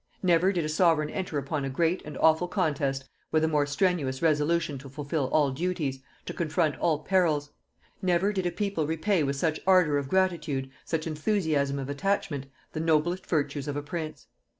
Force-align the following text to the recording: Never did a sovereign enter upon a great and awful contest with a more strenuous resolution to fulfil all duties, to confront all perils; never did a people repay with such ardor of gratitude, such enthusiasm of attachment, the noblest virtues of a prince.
Never 0.23 0.51
did 0.51 0.65
a 0.65 0.67
sovereign 0.67 1.11
enter 1.11 1.37
upon 1.37 1.63
a 1.63 1.69
great 1.69 2.01
and 2.03 2.17
awful 2.17 2.47
contest 2.47 3.07
with 3.31 3.43
a 3.43 3.47
more 3.47 3.67
strenuous 3.67 4.19
resolution 4.19 4.79
to 4.79 4.89
fulfil 4.89 5.29
all 5.31 5.51
duties, 5.51 5.99
to 6.25 6.33
confront 6.33 6.75
all 6.79 7.03
perils; 7.03 7.51
never 8.01 8.33
did 8.33 8.47
a 8.47 8.51
people 8.51 8.87
repay 8.87 9.21
with 9.21 9.35
such 9.35 9.59
ardor 9.67 9.99
of 9.99 10.09
gratitude, 10.09 10.71
such 10.85 11.05
enthusiasm 11.05 11.77
of 11.77 11.87
attachment, 11.87 12.47
the 12.73 12.79
noblest 12.79 13.27
virtues 13.27 13.67
of 13.67 13.75
a 13.77 13.83
prince. 13.83 14.25